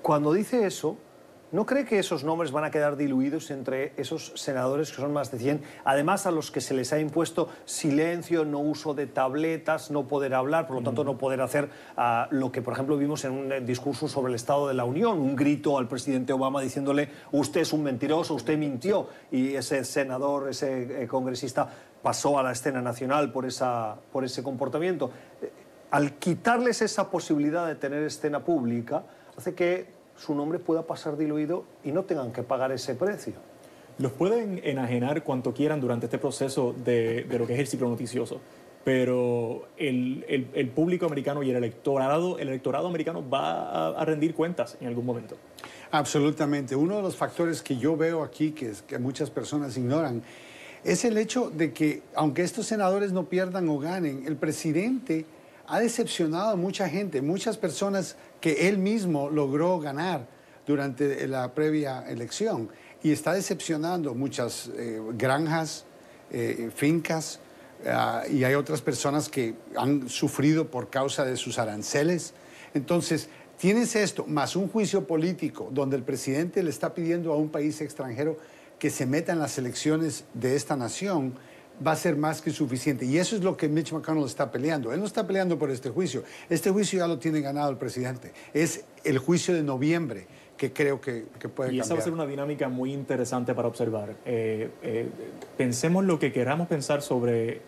cuando 0.00 0.32
dice 0.32 0.64
eso, 0.64 0.96
¿No 1.50 1.64
cree 1.64 1.86
que 1.86 1.98
esos 1.98 2.24
nombres 2.24 2.52
van 2.52 2.64
a 2.64 2.70
quedar 2.70 2.98
diluidos 2.98 3.50
entre 3.50 3.94
esos 3.96 4.32
senadores 4.36 4.90
que 4.90 4.96
son 4.96 5.14
más 5.14 5.30
de 5.30 5.38
100? 5.38 5.62
Además, 5.82 6.26
a 6.26 6.30
los 6.30 6.50
que 6.50 6.60
se 6.60 6.74
les 6.74 6.92
ha 6.92 7.00
impuesto 7.00 7.48
silencio, 7.64 8.44
no 8.44 8.58
uso 8.58 8.92
de 8.92 9.06
tabletas, 9.06 9.90
no 9.90 10.06
poder 10.06 10.34
hablar, 10.34 10.66
por 10.66 10.76
lo 10.76 10.82
tanto, 10.82 11.04
no 11.04 11.16
poder 11.16 11.40
hacer 11.40 11.70
ah, 11.96 12.28
lo 12.30 12.52
que, 12.52 12.60
por 12.60 12.74
ejemplo, 12.74 12.98
vimos 12.98 13.24
en 13.24 13.32
un 13.32 13.64
discurso 13.64 14.08
sobre 14.08 14.28
el 14.28 14.34
Estado 14.34 14.68
de 14.68 14.74
la 14.74 14.84
Unión, 14.84 15.18
un 15.20 15.34
grito 15.34 15.78
al 15.78 15.88
presidente 15.88 16.34
Obama 16.34 16.60
diciéndole, 16.60 17.08
usted 17.32 17.62
es 17.62 17.72
un 17.72 17.82
mentiroso, 17.82 18.34
usted 18.34 18.58
mintió, 18.58 19.08
y 19.30 19.54
ese 19.54 19.84
senador, 19.84 20.50
ese 20.50 21.04
eh, 21.04 21.06
congresista 21.08 21.66
pasó 22.02 22.38
a 22.38 22.42
la 22.42 22.52
escena 22.52 22.82
nacional 22.82 23.32
por, 23.32 23.46
esa, 23.46 23.96
por 24.12 24.22
ese 24.22 24.42
comportamiento. 24.42 25.10
Eh, 25.40 25.50
al 25.92 26.18
quitarles 26.18 26.82
esa 26.82 27.10
posibilidad 27.10 27.66
de 27.66 27.74
tener 27.74 28.02
escena 28.02 28.44
pública, 28.44 29.04
hace 29.34 29.54
que 29.54 29.97
su 30.18 30.34
nombre 30.34 30.58
pueda 30.58 30.82
pasar 30.82 31.16
diluido 31.16 31.64
y 31.84 31.92
no 31.92 32.04
tengan 32.04 32.32
que 32.32 32.42
pagar 32.42 32.72
ese 32.72 32.94
precio. 32.94 33.34
Los 33.98 34.12
pueden 34.12 34.60
enajenar 34.64 35.22
cuanto 35.24 35.54
quieran 35.54 35.80
durante 35.80 36.06
este 36.06 36.18
proceso 36.18 36.74
de, 36.84 37.26
lo 37.30 37.46
que 37.46 37.54
es 37.54 37.60
el 37.60 37.66
ciclo 37.66 37.88
noticioso, 37.88 38.40
pero 38.84 39.68
el, 39.76 40.72
público 40.74 41.06
americano 41.06 41.42
y 41.42 41.50
el 41.50 41.56
electorado, 41.56 42.38
el 42.38 42.48
electorado 42.48 42.86
americano 42.86 43.28
va 43.28 43.88
a, 43.98 44.04
rendir 44.04 44.34
cuentas 44.34 44.76
en 44.80 44.88
algún 44.88 45.04
momento. 45.04 45.36
Absolutamente. 45.90 46.76
Uno 46.76 46.96
de 46.96 47.02
los 47.02 47.16
factores 47.16 47.62
que 47.62 47.76
yo 47.76 47.96
veo 47.96 48.22
aquí, 48.22 48.52
que, 48.52 48.72
que 48.86 48.98
muchas 48.98 49.30
personas 49.30 49.76
ignoran, 49.76 50.22
es 50.84 51.04
el 51.04 51.18
hecho 51.18 51.50
de 51.50 51.72
que, 51.72 52.02
aunque 52.14 52.42
estos 52.42 52.66
senadores 52.66 53.12
no 53.12 53.24
pierdan 53.24 53.68
o 53.68 53.78
ganen, 53.78 54.24
el 54.26 54.36
presidente 54.36 55.26
ha 55.68 55.80
decepcionado 55.80 56.50
a 56.50 56.56
mucha 56.56 56.88
gente, 56.88 57.20
muchas 57.20 57.58
personas 57.58 58.16
que 58.40 58.68
él 58.68 58.78
mismo 58.78 59.28
logró 59.28 59.78
ganar 59.78 60.26
durante 60.66 61.26
la 61.28 61.52
previa 61.54 62.04
elección 62.08 62.70
y 63.02 63.12
está 63.12 63.34
decepcionando 63.34 64.14
muchas 64.14 64.70
eh, 64.76 65.00
granjas, 65.12 65.84
eh, 66.30 66.70
fincas 66.74 67.40
ah, 67.86 68.22
y 68.30 68.44
hay 68.44 68.54
otras 68.54 68.80
personas 68.80 69.28
que 69.28 69.54
han 69.76 70.08
sufrido 70.08 70.70
por 70.70 70.88
causa 70.88 71.24
de 71.24 71.36
sus 71.36 71.58
aranceles. 71.58 72.32
Entonces, 72.72 73.28
tienes 73.58 73.94
esto, 73.94 74.26
más 74.26 74.56
un 74.56 74.68
juicio 74.68 75.06
político 75.06 75.68
donde 75.70 75.96
el 75.96 76.02
presidente 76.02 76.62
le 76.62 76.70
está 76.70 76.94
pidiendo 76.94 77.32
a 77.32 77.36
un 77.36 77.50
país 77.50 77.80
extranjero 77.82 78.38
que 78.78 78.90
se 78.90 79.06
meta 79.06 79.32
en 79.32 79.38
las 79.38 79.58
elecciones 79.58 80.24
de 80.34 80.56
esta 80.56 80.76
nación 80.76 81.34
va 81.86 81.92
a 81.92 81.96
ser 81.96 82.16
más 82.16 82.40
que 82.40 82.50
suficiente. 82.50 83.04
Y 83.04 83.18
eso 83.18 83.36
es 83.36 83.42
lo 83.42 83.56
que 83.56 83.68
Mitch 83.68 83.92
McConnell 83.92 84.24
está 84.24 84.50
peleando. 84.50 84.92
Él 84.92 85.00
no 85.00 85.06
está 85.06 85.26
peleando 85.26 85.58
por 85.58 85.70
este 85.70 85.90
juicio. 85.90 86.24
Este 86.48 86.70
juicio 86.70 86.98
ya 86.98 87.06
lo 87.06 87.18
tiene 87.18 87.40
ganado 87.40 87.70
el 87.70 87.76
presidente. 87.76 88.32
Es 88.52 88.84
el 89.04 89.18
juicio 89.18 89.54
de 89.54 89.62
noviembre 89.62 90.26
que 90.56 90.72
creo 90.72 91.00
que, 91.00 91.26
que 91.38 91.48
puede 91.48 91.72
y 91.72 91.78
esa 91.78 91.94
va 91.94 92.00
a 92.00 92.02
ser 92.02 92.12
una 92.12 92.26
dinámica 92.26 92.68
muy 92.68 92.92
interesante 92.92 93.54
para 93.54 93.68
observar. 93.68 94.16
Eh, 94.26 94.68
eh, 94.82 95.06
pensemos 95.56 96.04
lo 96.04 96.18
que 96.18 96.32
queramos 96.32 96.66
pensar 96.66 97.00
sobre 97.00 97.62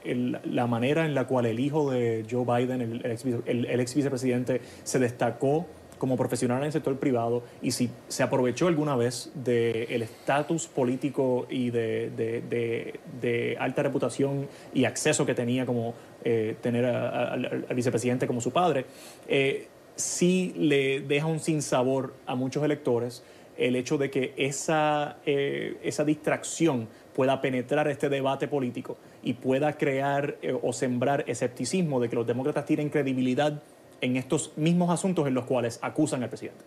la 0.44 0.66
manera 0.66 1.06
en 1.06 1.14
la 1.14 1.26
cual 1.26 1.46
el 1.46 1.60
hijo 1.60 1.90
de 1.90 2.26
Joe 2.28 2.44
Biden, 2.44 2.80
el, 2.82 3.06
el 3.46 3.80
ex 3.80 3.94
vicepresidente, 3.94 4.60
se 4.82 4.98
destacó 4.98 5.66
como 6.00 6.16
profesional 6.16 6.58
en 6.60 6.64
el 6.64 6.72
sector 6.72 6.98
privado 6.98 7.44
y 7.62 7.72
si 7.72 7.90
se 8.08 8.22
aprovechó 8.24 8.66
alguna 8.66 8.96
vez 8.96 9.30
del 9.34 10.02
estatus 10.02 10.66
político 10.66 11.46
y 11.48 11.70
de, 11.70 13.56
alta 13.60 13.82
reputación 13.84 14.48
y 14.74 14.86
acceso 14.86 15.26
que 15.26 15.34
tenía 15.34 15.66
como 15.66 15.94
eh, 16.24 16.56
tener 16.60 16.86
al 16.86 17.74
vicepresidente 17.76 18.26
como 18.26 18.40
su 18.40 18.50
padre, 18.50 18.86
eh, 19.28 19.68
sí 19.94 20.54
le 20.56 21.00
deja 21.00 21.26
un 21.26 21.38
sinsabor 21.38 22.14
a 22.26 22.34
muchos 22.34 22.64
electores 22.64 23.22
el 23.58 23.76
hecho 23.76 23.98
de 23.98 24.10
que 24.10 24.32
esa, 24.38 25.18
eh, 25.26 25.76
esa 25.82 26.04
distracción 26.04 26.88
pueda 27.14 27.42
penetrar 27.42 27.88
este 27.88 28.08
debate 28.08 28.48
político 28.48 28.96
y 29.22 29.34
pueda 29.34 29.74
crear 29.74 30.38
o 30.62 30.72
sembrar 30.72 31.24
escepticismo 31.26 32.00
de 32.00 32.08
que 32.08 32.16
los 32.16 32.26
demócratas 32.26 32.64
tienen 32.64 32.88
credibilidad 32.88 33.62
en 34.00 34.16
estos 34.16 34.52
mismos 34.56 34.90
asuntos 34.90 35.26
en 35.26 35.34
los 35.34 35.44
cuales 35.44 35.78
acusan 35.82 36.22
al 36.22 36.28
presidente. 36.28 36.64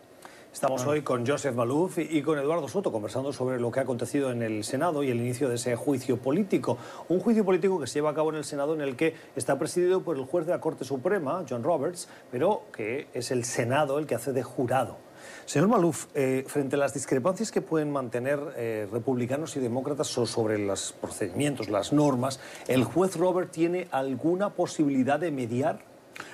Estamos 0.54 0.86
hoy 0.86 1.02
con 1.02 1.26
Joseph 1.26 1.56
Malouf 1.56 1.98
y 1.98 2.22
con 2.22 2.38
Eduardo 2.38 2.68
Soto 2.68 2.92
conversando 2.92 3.34
sobre 3.34 3.60
lo 3.60 3.72
que 3.72 3.80
ha 3.80 3.84
acontecido 3.84 4.32
en 4.32 4.44
el 4.44 4.64
Senado 4.64 5.04
y 5.04 5.10
el 5.10 5.18
inicio 5.18 5.50
de 5.50 5.56
ese 5.56 5.76
juicio 5.76 6.18
político. 6.18 6.78
Un 7.10 7.20
juicio 7.20 7.44
político 7.44 7.80
que 7.80 7.88
se 7.88 7.96
lleva 7.96 8.12
a 8.12 8.14
cabo 8.14 8.30
en 8.30 8.36
el 8.36 8.44
Senado 8.44 8.76
en 8.76 8.82
el 8.82 8.96
que 8.96 9.16
está 9.36 9.58
presidido 9.58 10.04
por 10.04 10.16
el 10.16 10.26
juez 10.26 10.46
de 10.46 10.52
la 10.52 10.62
Corte 10.62 10.86
Suprema, 10.86 11.44
John 11.50 11.64
Roberts, 11.64 12.08
pero 12.32 12.66
que 12.72 13.08
es 13.16 13.32
el 13.32 13.46
Senado 13.46 13.98
el 13.98 14.06
que 14.06 14.14
hace 14.14 14.32
de 14.32 14.44
jurado. 14.44 14.98
Señor 15.46 15.70
Malouf, 15.70 16.06
eh, 16.14 16.46
frente 16.48 16.76
a 16.76 16.80
las 16.80 16.94
discrepancias 16.94 17.52
que 17.52 17.62
pueden 17.62 17.92
mantener 17.92 18.40
eh, 18.56 18.88
republicanos 18.92 19.58
y 19.58 19.60
demócratas 19.60 20.06
sobre 20.06 20.60
los 20.60 20.94
procedimientos, 20.94 21.68
las 21.68 21.94
normas, 21.94 22.40
¿el 22.68 22.84
juez 22.84 23.18
Roberts 23.18 23.52
tiene 23.52 23.88
alguna 23.90 24.52
posibilidad 24.52 25.20
de 25.20 25.32
mediar? 25.32 25.93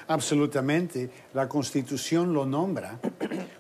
Absolutamente. 0.10 1.12
La 1.36 1.48
Constitución 1.48 2.34
lo 2.34 2.48
nombra 2.48 3.00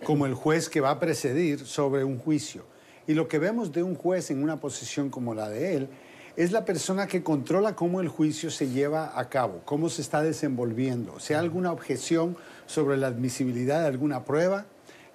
como 0.04 0.26
el 0.26 0.34
juez 0.34 0.68
que 0.68 0.82
va 0.82 0.90
a 0.90 1.00
precedir 1.00 1.60
sobre 1.60 2.04
un 2.04 2.18
juicio. 2.18 2.66
Y 3.06 3.14
lo 3.14 3.28
que 3.28 3.38
vemos 3.38 3.72
de 3.72 3.84
un 3.84 3.94
juez 3.94 4.32
en 4.32 4.42
una 4.42 4.60
posición 4.60 5.12
como 5.12 5.36
la 5.36 5.48
de 5.48 5.76
él 5.76 5.90
es 6.36 6.52
la 6.52 6.66
persona 6.66 7.06
que 7.06 7.22
controla 7.22 7.76
cómo 7.76 8.02
el 8.02 8.08
juicio 8.08 8.50
se 8.50 8.68
lleva 8.68 9.20
a 9.20 9.30
cabo, 9.30 9.62
cómo 9.64 9.90
se 9.90 10.02
está 10.02 10.24
desenvolviendo. 10.24 11.20
Si 11.20 11.34
hay 11.34 11.40
alguna 11.40 11.72
objeción 11.72 12.36
sobre 12.66 12.98
la 12.98 13.08
admisibilidad 13.08 13.82
de 13.82 13.88
alguna 13.88 14.26
prueba, 14.26 14.66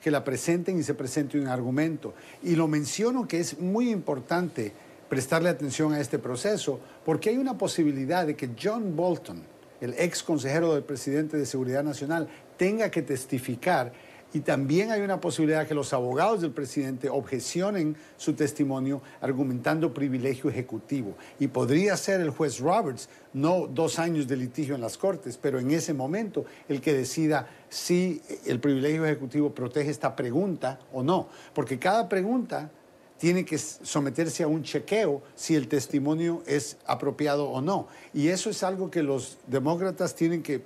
que 0.00 0.12
la 0.12 0.22
presenten 0.22 0.78
y 0.78 0.84
se 0.84 0.94
presente 0.94 1.40
un 1.40 1.48
argumento. 1.48 2.14
Y 2.44 2.54
lo 2.54 2.68
menciono 2.68 3.26
que 3.26 3.40
es 3.40 3.58
muy 3.58 3.90
importante 3.90 4.72
prestarle 5.08 5.48
atención 5.48 5.94
a 5.94 6.00
este 6.00 6.20
proceso, 6.20 6.78
porque 7.04 7.30
hay 7.30 7.38
una 7.38 7.58
posibilidad 7.58 8.24
de 8.24 8.36
que 8.36 8.50
John 8.62 8.94
Bolton, 8.94 9.42
el 9.84 9.94
ex 9.98 10.22
consejero 10.22 10.74
del 10.74 10.82
presidente 10.82 11.36
de 11.36 11.44
Seguridad 11.44 11.84
Nacional, 11.84 12.28
tenga 12.56 12.90
que 12.90 13.02
testificar. 13.02 13.92
Y 14.32 14.40
también 14.40 14.90
hay 14.90 15.02
una 15.02 15.20
posibilidad 15.20 15.68
que 15.68 15.74
los 15.74 15.92
abogados 15.92 16.40
del 16.40 16.50
presidente 16.50 17.08
objecionen 17.08 17.94
su 18.16 18.32
testimonio 18.32 19.00
argumentando 19.20 19.94
privilegio 19.94 20.50
ejecutivo. 20.50 21.14
Y 21.38 21.46
podría 21.48 21.96
ser 21.96 22.20
el 22.20 22.30
juez 22.30 22.58
Roberts, 22.58 23.08
no 23.32 23.68
dos 23.68 24.00
años 24.00 24.26
de 24.26 24.36
litigio 24.36 24.74
en 24.74 24.80
las 24.80 24.98
Cortes, 24.98 25.38
pero 25.40 25.60
en 25.60 25.70
ese 25.70 25.94
momento 25.94 26.46
el 26.68 26.80
que 26.80 26.94
decida 26.94 27.46
si 27.68 28.22
el 28.46 28.58
privilegio 28.58 29.04
ejecutivo 29.04 29.54
protege 29.54 29.90
esta 29.90 30.16
pregunta 30.16 30.80
o 30.92 31.04
no. 31.04 31.28
Porque 31.54 31.78
cada 31.78 32.08
pregunta 32.08 32.70
tiene 33.24 33.46
que 33.46 33.56
someterse 33.56 34.42
a 34.42 34.48
un 34.48 34.62
chequeo 34.62 35.22
si 35.34 35.54
el 35.54 35.66
testimonio 35.66 36.42
es 36.46 36.76
apropiado 36.84 37.48
o 37.48 37.62
no. 37.62 37.88
Y 38.12 38.28
eso 38.28 38.50
es 38.50 38.62
algo 38.62 38.90
que 38.90 39.02
los 39.02 39.38
demócratas 39.46 40.14
tienen 40.14 40.42
que 40.42 40.60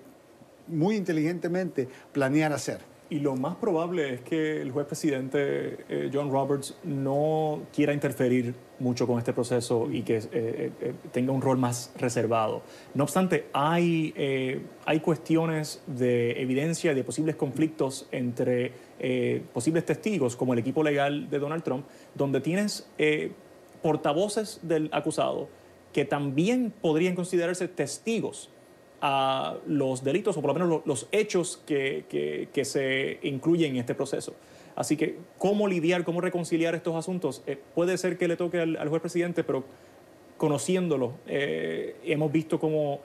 muy 0.67 0.97
inteligentemente 0.97 1.89
planear 2.13 2.53
hacer. 2.53 2.81
Y 3.11 3.21
lo 3.21 3.37
más 3.37 3.57
probable 3.57 4.15
es 4.15 4.21
que 4.21 4.61
el 4.61 4.71
juez 4.71 4.87
presidente 4.87 5.79
eh, 5.89 6.11
John 6.13 6.31
Roberts 6.31 6.77
no 6.85 7.63
quiera 7.75 7.95
interferir 7.95 8.55
mucho 8.79 9.07
con 9.07 9.17
este 9.17 9.33
proceso 9.33 9.89
y 9.91 10.03
que 10.03 10.19
eh, 10.19 10.23
eh, 10.33 10.95
tenga 11.11 11.33
un 11.33 11.41
rol 11.41 11.57
más 11.57 11.91
reservado. 11.97 12.63
No 12.93 13.05
obstante, 13.05 13.47
hay, 13.55 14.15
hay 14.85 15.01
cuestiones 15.01 15.83
de 15.87 16.41
evidencia 16.41 16.95
de 16.95 17.03
posibles 17.03 17.37
conflictos 17.37 18.07
entre 18.13 18.73
posibles 19.55 19.87
testigos, 19.87 20.37
como 20.37 20.53
el 20.53 20.59
equipo 20.59 20.83
legal 20.83 21.31
de 21.31 21.39
Donald 21.39 21.63
Trump, 21.63 21.87
donde 22.15 22.41
tienes 22.41 22.89
portavoces 23.81 24.61
del 24.63 24.91
acusado 24.93 25.49
que 25.93 26.05
también 26.05 26.73
podrían 26.81 27.15
considerarse 27.15 27.69
testigos 27.69 28.51
a 29.01 29.57
los 29.67 30.03
delitos 30.03 30.37
o 30.37 30.41
por 30.41 30.49
lo 30.49 30.55
menos 30.55 30.83
los, 30.85 31.09
hechos 31.13 31.63
que, 31.67 32.49
se 32.65 33.19
incluyen 33.23 33.73
en 33.73 33.81
este 33.81 33.95
proceso. 33.95 34.35
Así 34.75 34.97
que, 34.97 35.19
¿cómo 35.39 35.67
lidiar, 35.67 36.05
cómo 36.05 36.21
reconciliar 36.21 36.75
estos 36.75 36.95
asuntos? 36.95 37.43
Eh, 37.47 37.59
puede 37.75 37.99
ser 37.99 38.17
que 38.17 38.29
le 38.29 38.37
toque 38.37 38.61
al, 38.61 38.89
juez 38.89 39.01
presidente, 39.01 39.43
pero 39.43 39.65
conociéndolo, 40.37 41.15
eh, 41.27 41.97
hemos 42.05 42.31
visto 42.31 42.61
cómo 42.61 43.01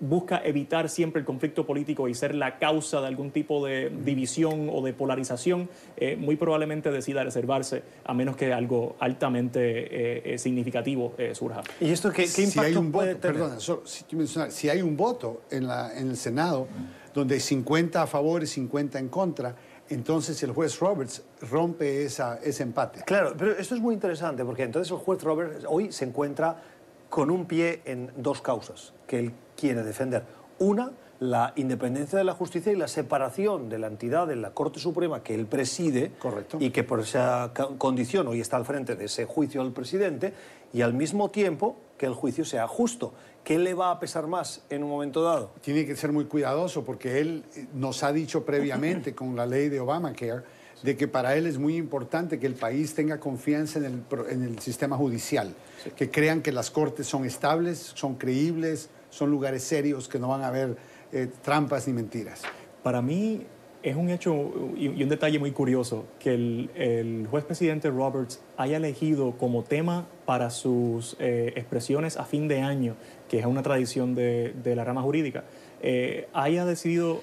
busca 0.00 0.40
evitar 0.44 0.88
siempre 0.88 1.20
el 1.20 1.26
conflicto 1.26 1.66
político 1.66 2.08
y 2.08 2.14
ser 2.14 2.34
la 2.34 2.58
causa 2.58 3.00
de 3.00 3.06
algún 3.06 3.30
tipo 3.30 3.64
de 3.66 3.90
división 3.90 4.68
o 4.72 4.82
de 4.82 4.92
polarización, 4.92 5.68
eh, 5.96 6.16
muy 6.16 6.36
probablemente 6.36 6.90
decida 6.90 7.24
reservarse, 7.24 7.82
a 8.04 8.14
menos 8.14 8.36
que 8.36 8.52
algo 8.52 8.96
altamente 9.00 9.60
eh, 9.60 10.34
eh, 10.34 10.38
significativo 10.38 11.14
surja. 11.32 11.62
¿Y 11.80 11.90
esto 11.90 12.10
qué, 12.10 12.22
impacto 12.22 12.50
si 12.50 12.58
hay 12.60 12.76
un 12.76 12.92
puede 12.92 13.14
voto, 13.14 13.20
Perdona, 13.20 13.58
si, 13.58 14.04
si, 14.50 14.68
hay 14.68 14.82
un 14.82 14.96
voto 14.96 15.42
en, 15.50 15.66
la, 15.66 15.96
en 15.98 16.10
el 16.10 16.16
Senado 16.16 16.68
donde 17.14 17.34
hay 17.34 17.40
50 17.40 18.02
a 18.02 18.06
favor 18.06 18.42
y 18.42 18.46
50 18.46 18.98
en 18.98 19.08
contra, 19.08 19.56
entonces 19.88 20.42
el 20.42 20.52
juez 20.52 20.78
Roberts 20.78 21.22
rompe 21.50 22.04
esa, 22.04 22.38
ese 22.42 22.62
empate. 22.62 23.02
Claro, 23.04 23.34
pero 23.36 23.52
esto 23.52 23.74
es 23.74 23.80
muy 23.80 23.94
interesante 23.94 24.44
porque 24.44 24.62
entonces 24.62 24.90
el 24.92 24.98
juez 24.98 25.22
Roberts 25.22 25.64
hoy 25.66 25.90
se 25.92 26.04
encuentra 26.04 26.62
con 27.08 27.30
un 27.30 27.46
pie 27.46 27.82
en 27.84 28.10
dos 28.16 28.40
causas 28.40 28.92
que 29.06 29.18
él 29.18 29.32
quiere 29.56 29.82
defender. 29.82 30.24
Una, 30.58 30.92
la 31.20 31.52
independencia 31.56 32.18
de 32.18 32.24
la 32.24 32.34
justicia 32.34 32.70
y 32.72 32.76
la 32.76 32.88
separación 32.88 33.68
de 33.68 33.78
la 33.78 33.88
entidad 33.88 34.26
de 34.26 34.36
la 34.36 34.50
Corte 34.50 34.78
Suprema 34.78 35.22
que 35.22 35.34
él 35.34 35.46
preside 35.46 36.12
Correcto. 36.18 36.58
y 36.60 36.70
que 36.70 36.84
por 36.84 37.00
esa 37.00 37.52
condición 37.78 38.28
hoy 38.28 38.40
está 38.40 38.56
al 38.56 38.64
frente 38.64 38.94
de 38.94 39.06
ese 39.06 39.24
juicio 39.24 39.60
al 39.60 39.72
presidente 39.72 40.32
y 40.72 40.82
al 40.82 40.94
mismo 40.94 41.30
tiempo 41.30 41.76
que 41.96 42.06
el 42.06 42.14
juicio 42.14 42.44
sea 42.44 42.68
justo. 42.68 43.12
¿Qué 43.42 43.58
le 43.58 43.74
va 43.74 43.90
a 43.90 43.98
pesar 43.98 44.26
más 44.26 44.62
en 44.68 44.84
un 44.84 44.90
momento 44.90 45.22
dado? 45.22 45.50
Tiene 45.62 45.86
que 45.86 45.96
ser 45.96 46.12
muy 46.12 46.26
cuidadoso 46.26 46.84
porque 46.84 47.18
él 47.20 47.44
nos 47.74 48.02
ha 48.02 48.12
dicho 48.12 48.44
previamente 48.44 49.14
con 49.14 49.34
la 49.34 49.46
ley 49.46 49.70
de 49.70 49.80
Obamacare 49.80 50.42
de 50.82 50.96
que 50.96 51.08
para 51.08 51.36
él 51.36 51.46
es 51.46 51.58
muy 51.58 51.76
importante 51.76 52.38
que 52.38 52.46
el 52.46 52.54
país 52.54 52.94
tenga 52.94 53.18
confianza 53.18 53.78
en 53.78 53.84
el, 53.84 54.02
en 54.30 54.42
el 54.42 54.58
sistema 54.60 54.96
judicial, 54.96 55.54
que 55.96 56.10
crean 56.10 56.42
que 56.42 56.52
las 56.52 56.70
cortes 56.70 57.06
son 57.06 57.24
estables, 57.24 57.92
son 57.94 58.14
creíbles, 58.14 58.90
son 59.10 59.30
lugares 59.30 59.64
serios, 59.64 60.08
que 60.08 60.18
no 60.18 60.28
van 60.28 60.42
a 60.42 60.48
haber 60.48 60.76
eh, 61.12 61.28
trampas 61.42 61.86
ni 61.86 61.94
mentiras. 61.94 62.42
Para 62.82 63.02
mí 63.02 63.46
es 63.82 63.96
un 63.96 64.10
hecho 64.10 64.52
y, 64.76 65.02
un 65.02 65.08
detalle 65.08 65.38
muy 65.38 65.52
curioso 65.52 66.04
que 66.18 66.34
el, 66.34 67.26
juez 67.30 67.44
presidente 67.44 67.90
Roberts 67.90 68.40
haya 68.56 68.76
elegido 68.76 69.36
como 69.38 69.62
tema 69.62 70.06
para 70.26 70.50
sus 70.50 71.16
eh, 71.18 71.52
expresiones 71.56 72.16
a 72.16 72.24
fin 72.24 72.48
de 72.48 72.60
año, 72.60 72.96
que 73.28 73.38
es 73.38 73.46
una 73.46 73.62
tradición 73.62 74.14
de, 74.14 74.54
la 74.64 74.84
rama 74.84 75.02
jurídica, 75.02 75.44
eh, 75.80 76.28
haya 76.32 76.64
decidido 76.64 77.22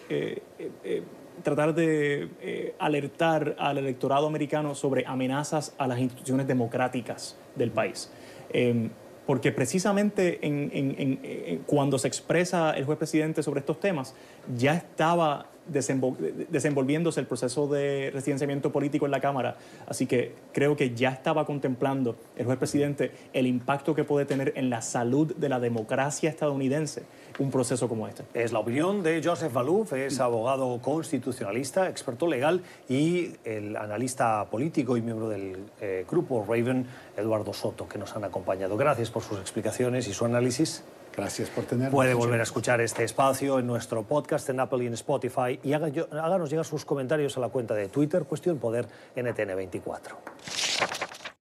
tratar 1.43 1.73
de 1.75 2.29
eh, 2.41 2.75
alertar 2.79 3.55
al 3.59 3.77
electorado 3.77 4.27
americano 4.27 4.75
sobre 4.75 5.05
amenazas 5.05 5.73
a 5.77 5.87
las 5.87 5.99
instituciones 5.99 6.47
democráticas 6.47 7.37
del 7.55 7.71
país. 7.71 8.11
Em, 8.51 8.89
porque 9.25 9.51
precisamente 9.51 10.39
en, 10.45 11.63
cuando 11.65 11.97
se 11.97 12.07
expresa 12.07 12.71
el 12.71 12.85
juez 12.85 12.97
presidente 12.99 13.41
sobre 13.41 13.61
estos 13.61 13.79
temas, 13.79 14.13
ya 14.55 14.75
estaba 14.75 15.47
desenvolviéndose 15.67 17.19
el 17.19 17.25
proceso 17.25 17.67
de 17.67 18.11
residenciamiento 18.13 18.71
político 18.71 19.05
en 19.05 19.11
la 19.11 19.19
Cámara. 19.19 19.57
Así 19.87 20.05
que 20.05 20.33
creo 20.53 20.75
que 20.75 20.95
ya 20.95 21.09
estaba 21.09 21.45
contemplando 21.45 22.15
el 22.35 22.45
juez 22.45 22.57
presidente 22.57 23.11
el 23.33 23.47
impacto 23.47 23.95
que 23.95 24.03
puede 24.03 24.25
tener 24.25 24.53
en 24.55 24.69
la 24.69 24.81
salud 24.81 25.35
de 25.35 25.49
la 25.49 25.59
democracia 25.59 26.29
estadounidense 26.29 27.03
un 27.39 27.51
proceso 27.51 27.89
como 27.89 28.07
este. 28.07 28.23
Es 28.33 28.51
la 28.51 28.59
opinión 28.59 29.03
de 29.03 29.21
Joseph 29.23 29.51
Malouf, 29.51 29.93
es 29.93 30.19
abogado 30.19 30.79
constitucionalista, 30.81 31.89
experto 31.89 32.27
legal 32.27 32.61
y 32.87 33.33
el 33.43 33.75
analista 33.75 34.45
político 34.49 34.97
y 34.97 35.01
miembro 35.01 35.29
del 35.29 35.57
eh, 35.81 36.05
grupo 36.09 36.45
Raven, 36.47 36.85
Eduardo 37.17 37.53
Soto, 37.53 37.87
que 37.87 37.97
nos 37.97 38.15
han 38.15 38.23
acompañado. 38.23 38.77
Gracias 38.77 39.11
por 39.11 39.23
sus 39.23 39.39
explicaciones 39.39 40.07
y 40.07 40.13
su 40.13 40.25
análisis. 40.25 40.83
Gracias 41.15 41.49
por 41.49 41.65
tenernos. 41.65 41.93
Puede 41.93 42.13
volver 42.13 42.39
a 42.39 42.43
escuchar 42.43 42.81
este 42.81 43.03
espacio 43.03 43.59
en 43.59 43.67
nuestro 43.67 44.03
podcast 44.03 44.49
en 44.49 44.59
Apple 44.59 44.83
y 44.83 44.87
en 44.87 44.93
Spotify 44.93 45.59
y 45.63 45.73
háganos 45.73 46.49
llegar 46.49 46.65
sus 46.65 46.85
comentarios 46.85 47.37
a 47.37 47.39
la 47.39 47.49
cuenta 47.49 47.73
de 47.73 47.87
Twitter, 47.87 48.23
Cuestión 48.23 48.57
Poder 48.57 48.87
NTN24. 49.15 51.04